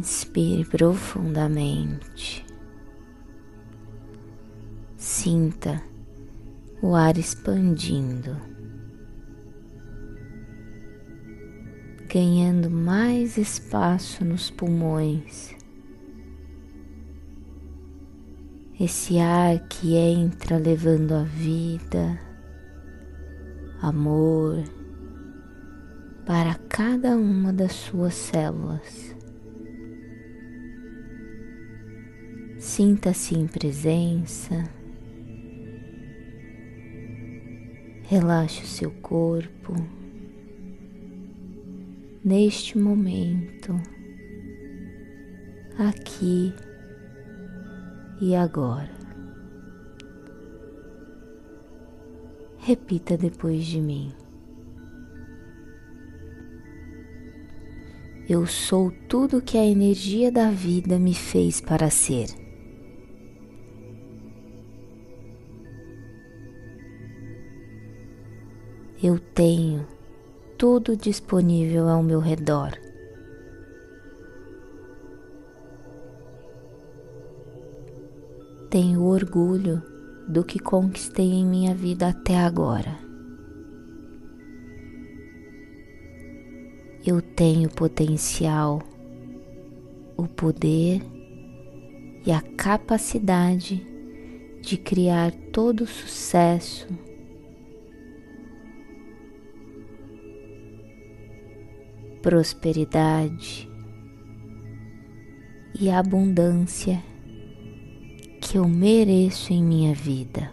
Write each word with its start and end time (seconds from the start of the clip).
Inspire 0.00 0.64
profundamente. 0.64 2.42
Sinta 4.96 5.82
o 6.80 6.94
ar 6.94 7.18
expandindo, 7.18 8.34
ganhando 12.08 12.70
mais 12.70 13.36
espaço 13.36 14.24
nos 14.24 14.48
pulmões. 14.48 15.54
Esse 18.80 19.18
ar 19.18 19.68
que 19.68 19.96
entra 19.96 20.56
levando 20.56 21.12
a 21.12 21.24
vida, 21.24 22.18
amor 23.82 24.64
para 26.24 26.54
cada 26.70 27.18
uma 27.18 27.52
das 27.52 27.72
suas 27.72 28.14
células. 28.14 29.19
Sinta-se 32.60 33.34
em 33.34 33.46
presença. 33.46 34.70
Relaxe 38.02 38.64
o 38.64 38.66
seu 38.66 38.90
corpo. 38.90 39.72
Neste 42.22 42.76
momento, 42.76 43.80
aqui 45.78 46.52
e 48.20 48.36
agora. 48.36 48.92
Repita 52.58 53.16
depois 53.16 53.64
de 53.64 53.80
mim. 53.80 54.12
Eu 58.28 58.46
sou 58.46 58.92
tudo 59.08 59.40
que 59.40 59.56
a 59.56 59.64
energia 59.64 60.30
da 60.30 60.50
vida 60.50 60.98
me 60.98 61.14
fez 61.14 61.58
para 61.58 61.88
ser. 61.88 62.39
Eu 69.02 69.18
tenho 69.18 69.86
tudo 70.58 70.94
disponível 70.94 71.88
ao 71.88 72.02
meu 72.02 72.20
redor. 72.20 72.72
Tenho 78.68 79.02
orgulho 79.02 79.82
do 80.28 80.44
que 80.44 80.58
conquistei 80.58 81.32
em 81.32 81.46
minha 81.46 81.74
vida 81.74 82.08
até 82.08 82.36
agora. 82.36 82.98
Eu 87.04 87.22
tenho 87.22 87.70
potencial, 87.70 88.82
o 90.14 90.28
poder 90.28 91.00
e 92.26 92.30
a 92.30 92.42
capacidade 92.42 93.82
de 94.60 94.76
criar 94.76 95.32
todo 95.50 95.84
o 95.84 95.86
sucesso 95.86 96.86
prosperidade 102.22 103.70
e 105.78 105.88
abundância 105.88 107.02
que 108.40 108.58
eu 108.58 108.68
mereço 108.68 109.52
em 109.52 109.62
minha 109.62 109.94
vida. 109.94 110.50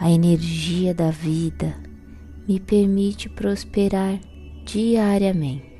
A 0.00 0.10
energia 0.10 0.94
da 0.94 1.10
vida 1.10 1.76
me 2.48 2.58
permite 2.58 3.28
prosperar 3.28 4.18
diariamente. 4.64 5.77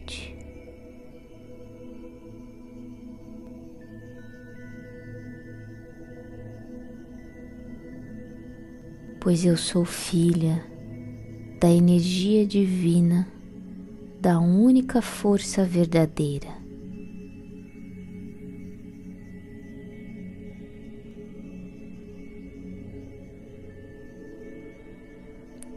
Pois 9.21 9.45
eu 9.45 9.57
sou 9.57 9.85
filha 9.85 10.65
da 11.61 11.69
energia 11.69 12.47
divina, 12.47 13.27
da 14.21 14.39
única 14.39 15.03
força 15.03 15.65
verdadeira. 15.65 16.49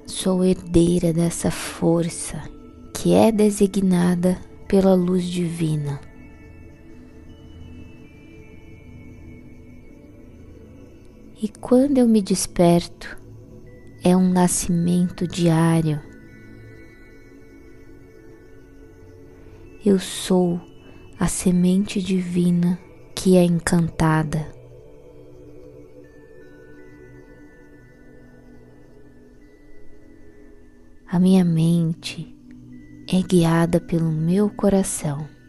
Sou 0.05 0.45
herdeira 0.45 1.11
dessa 1.11 1.49
força 1.49 2.43
que 2.93 3.15
é 3.15 3.31
designada 3.31 4.37
pela 4.67 4.93
luz 4.93 5.23
divina. 5.23 5.99
E 11.41 11.47
quando 11.47 11.97
eu 11.97 12.07
me 12.07 12.21
desperto, 12.21 13.20
é 14.03 14.17
um 14.17 14.31
nascimento 14.31 15.27
diário. 15.27 16.01
Eu 19.85 19.99
sou 19.99 20.59
a 21.19 21.27
semente 21.27 22.01
divina 22.01 22.79
que 23.15 23.37
é 23.37 23.43
encantada. 23.43 24.51
A 31.07 31.19
minha 31.19 31.45
mente 31.45 32.35
é 33.07 33.21
guiada 33.21 33.79
pelo 33.79 34.11
meu 34.11 34.49
coração. 34.49 35.40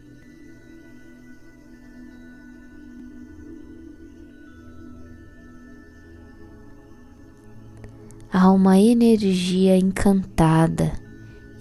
Há 8.43 8.51
uma 8.51 8.77
energia 8.77 9.77
encantada 9.77 10.91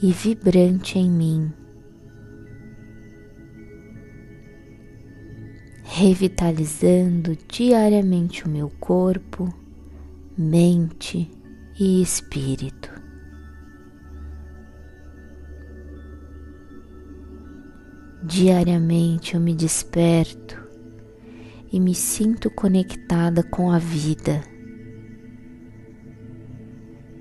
e 0.02 0.10
vibrante 0.10 0.98
em 0.98 1.08
mim, 1.08 1.52
revitalizando 5.84 7.38
diariamente 7.48 8.44
o 8.44 8.48
meu 8.48 8.68
corpo, 8.80 9.48
mente 10.36 11.30
e 11.78 12.02
espírito. 12.02 12.90
Diariamente 18.24 19.36
eu 19.36 19.40
me 19.40 19.54
desperto 19.54 20.60
e 21.72 21.78
me 21.78 21.94
sinto 21.94 22.50
conectada 22.50 23.44
com 23.44 23.70
a 23.70 23.78
vida 23.78 24.42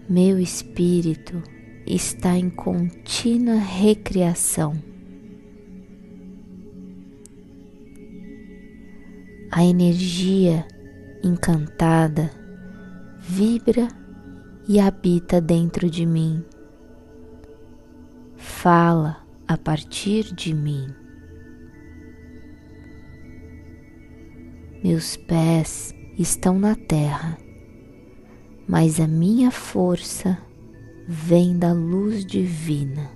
meu 0.10 0.40
espírito 0.40 1.42
está 1.86 2.38
em 2.38 2.50
contínua 2.50 3.56
recriação. 3.56 4.74
A 9.52 9.64
energia 9.64 10.66
encantada 11.24 12.32
vibra 13.20 13.88
e 14.68 14.80
habita 14.80 15.40
dentro 15.40 15.90
de 15.90 16.06
mim. 16.06 16.44
Fala 18.38 19.18
a 19.48 19.58
partir 19.58 20.34
de 20.34 20.54
mim. 20.54 20.88
Meus 24.84 25.16
pés 25.16 25.94
estão 26.18 26.58
na 26.58 26.76
terra 26.76 27.38
mas 28.72 29.02
a 29.02 29.08
minha 29.08 29.52
força 29.52 30.38
vem 31.06 31.60
da 31.60 31.74
luz 31.74 32.26
divina. 32.26 33.12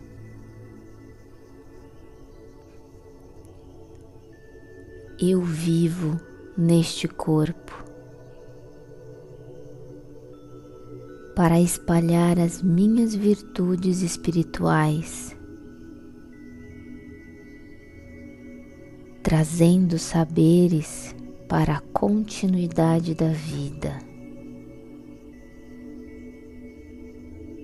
Eu 5.18 5.42
vivo 5.42 6.20
neste 6.58 7.08
corpo 7.08 7.86
para 11.38 11.58
espalhar 11.62 12.38
as 12.38 12.62
minhas 12.62 13.16
virtudes 13.16 14.02
espirituais, 14.02 15.38
trazendo 19.24 19.98
saberes 19.98 21.16
para 21.48 21.78
a 21.78 21.82
continuidade 21.94 23.16
da 23.16 23.30
vida. 23.30 24.15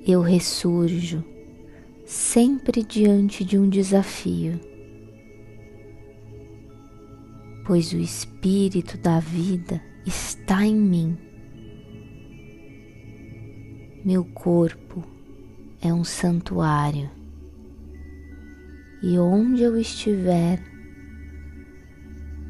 Eu 0.06 0.22
ressurjo 0.22 1.24
sempre 2.06 2.84
diante 2.84 3.44
de 3.46 3.58
um 3.58 3.70
desafio, 3.70 4.60
pois 7.66 7.94
o 7.94 7.98
Espírito 7.98 8.98
da 8.98 9.20
vida 9.20 9.82
está 10.06 10.66
em 10.66 10.76
mim. 10.76 11.18
Meu 14.04 14.26
corpo 14.26 15.04
é 15.82 15.94
um 15.94 16.04
santuário 16.04 17.10
e 19.04 19.18
onde 19.18 19.64
eu 19.64 19.80
estiver, 19.80 20.62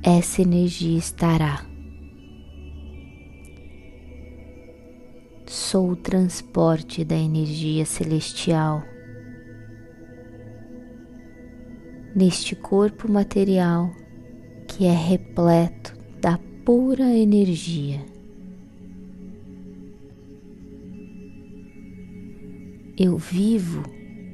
essa 0.03 0.41
energia 0.41 0.97
estará. 0.97 1.70
Sou 5.71 5.91
o 5.91 5.95
transporte 5.95 7.05
da 7.05 7.15
energia 7.15 7.85
celestial 7.85 8.83
neste 12.13 12.57
corpo 12.57 13.09
material 13.09 13.89
que 14.67 14.85
é 14.85 14.91
repleto 14.91 15.97
da 16.19 16.37
pura 16.65 17.05
energia. 17.15 18.05
Eu 22.97 23.17
vivo 23.17 23.81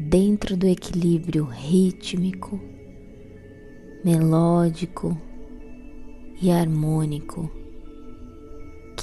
dentro 0.09 0.57
do 0.57 0.65
equilíbrio 0.65 1.43
rítmico, 1.43 2.59
melódico 4.03 5.15
e 6.41 6.49
harmônico 6.49 7.56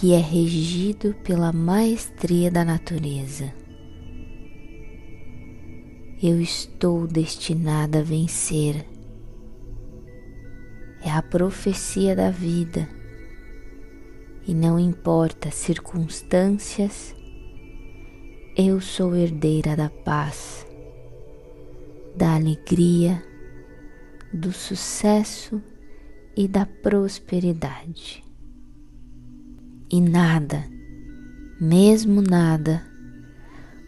que 0.04 0.12
é 0.12 0.18
regido 0.18 1.14
pela 1.24 1.50
maestria 1.50 2.50
da 2.50 2.62
natureza. 2.62 3.50
Eu 6.22 6.38
estou 6.42 7.06
destinada 7.06 8.00
a 8.00 8.02
vencer. 8.02 8.84
É 11.02 11.10
a 11.10 11.22
profecia 11.22 12.14
da 12.14 12.30
vida. 12.30 12.86
E 14.46 14.52
não 14.52 14.78
importa 14.78 15.50
circunstâncias, 15.50 17.16
eu 18.58 18.82
sou 18.82 19.16
herdeira 19.16 19.74
da 19.74 19.88
paz, 19.88 20.66
da 22.14 22.34
alegria, 22.34 23.24
do 24.34 24.52
sucesso 24.52 25.62
e 26.36 26.46
da 26.46 26.66
prosperidade 26.66 28.23
e 29.90 30.00
nada, 30.00 30.64
mesmo 31.60 32.22
nada, 32.22 32.82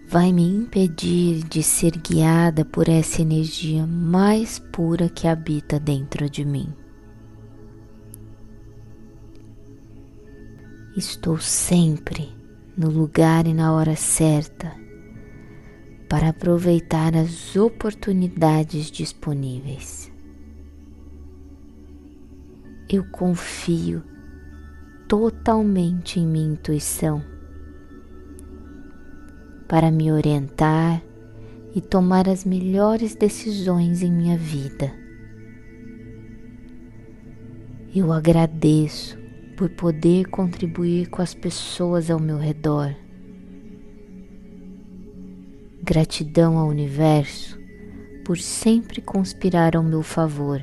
vai 0.09 0.33
me 0.33 0.43
impedir 0.43 1.43
de 1.45 1.63
ser 1.63 1.97
guiada 1.99 2.65
por 2.65 2.89
essa 2.89 3.23
energia 3.23 3.87
mais 3.87 4.59
pura 4.59 5.09
que 5.09 5.27
habita 5.27 5.81
dentro 5.81 6.31
de 6.31 6.45
mim. 6.45 6.73
Estou 10.97 11.39
sempre 11.39 12.31
no 12.77 12.89
lugar 12.89 13.47
e 13.47 13.53
na 13.53 13.73
hora 13.73 13.97
certa 13.97 14.73
para 16.09 16.29
aproveitar 16.29 17.17
as 17.17 17.57
oportunidades 17.57 18.91
disponíveis. 18.91 20.11
Eu 22.89 23.05
confio 23.11 24.05
totalmente 25.09 26.19
em 26.19 26.27
minha 26.27 26.53
intuição 26.53 27.23
para 29.69 29.91
me 29.91 30.11
orientar 30.11 31.03
e 31.75 31.81
tomar 31.81 32.29
as 32.29 32.45
melhores 32.45 33.15
decisões 33.15 34.03
em 34.03 34.11
minha 34.11 34.37
vida. 34.37 34.93
Eu 37.95 38.13
agradeço 38.13 39.19
por 39.57 39.71
poder 39.71 40.27
contribuir 40.27 41.09
com 41.09 41.23
as 41.23 41.35
pessoas 41.35 42.11
ao 42.11 42.21
meu 42.21 42.37
redor. 42.37 42.95
Gratidão 45.83 46.59
ao 46.59 46.69
universo 46.69 47.59
por 48.25 48.39
sempre 48.39 49.01
conspirar 49.01 49.77
ao 49.77 49.83
meu 49.83 50.03
favor, 50.03 50.61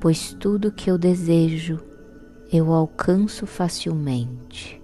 pois 0.00 0.32
tudo 0.34 0.72
que 0.72 0.90
eu 0.90 0.96
desejo 0.96 1.89
eu 2.52 2.72
alcanço 2.72 3.46
facilmente. 3.46 4.82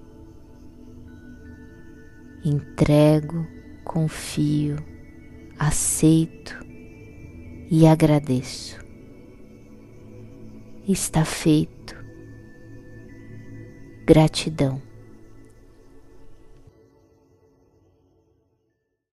Entrego, 2.44 3.44
confio, 3.84 4.76
aceito 5.58 6.56
e 7.68 7.86
agradeço. 7.86 8.78
Está 10.86 11.24
feito. 11.24 11.96
Gratidão. 14.06 14.85